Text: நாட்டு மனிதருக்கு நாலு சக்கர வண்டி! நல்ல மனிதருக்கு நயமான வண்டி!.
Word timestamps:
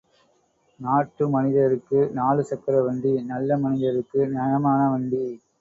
நாட்டு 0.79 1.23
மனிதருக்கு 1.29 1.99
நாலு 2.13 2.43
சக்கர 2.43 2.81
வண்டி! 2.81 3.13
நல்ல 3.29 3.59
மனிதருக்கு 3.59 4.19
நயமான 4.33 4.79
வண்டி!. 4.91 5.25